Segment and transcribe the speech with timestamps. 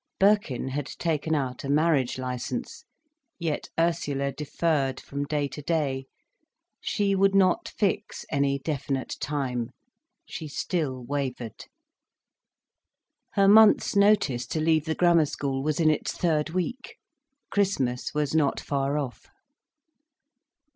[0.19, 2.85] Birkin had taken out a marriage licence,
[3.37, 6.07] yet Ursula deferred from day to day.
[6.79, 11.65] She would not fix any definite time—she still wavered.
[13.33, 16.97] Her month's notice to leave the Grammar School was in its third week.
[17.51, 19.27] Christmas was not far off.